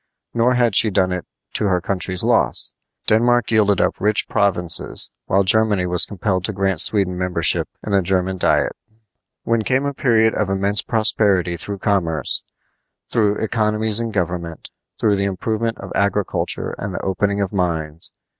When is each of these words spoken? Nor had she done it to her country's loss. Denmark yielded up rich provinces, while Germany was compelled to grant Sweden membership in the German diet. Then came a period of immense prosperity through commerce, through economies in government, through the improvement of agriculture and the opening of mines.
Nor 0.33 0.55
had 0.55 0.75
she 0.75 0.89
done 0.89 1.11
it 1.11 1.27
to 1.53 1.65
her 1.65 1.79
country's 1.79 2.23
loss. 2.23 2.73
Denmark 3.05 3.51
yielded 3.51 3.79
up 3.79 4.01
rich 4.01 4.27
provinces, 4.27 5.11
while 5.27 5.43
Germany 5.43 5.85
was 5.85 6.07
compelled 6.07 6.43
to 6.45 6.53
grant 6.53 6.81
Sweden 6.81 7.15
membership 7.15 7.69
in 7.85 7.93
the 7.93 8.01
German 8.01 8.39
diet. 8.39 8.75
Then 9.45 9.61
came 9.63 9.85
a 9.85 9.93
period 9.93 10.33
of 10.33 10.49
immense 10.49 10.81
prosperity 10.81 11.55
through 11.55 11.77
commerce, 11.77 12.43
through 13.09 13.35
economies 13.35 13.99
in 13.99 14.09
government, 14.09 14.71
through 14.99 15.17
the 15.17 15.25
improvement 15.25 15.77
of 15.77 15.91
agriculture 15.93 16.73
and 16.79 16.95
the 16.95 17.01
opening 17.05 17.39
of 17.39 17.53
mines. 17.53 18.11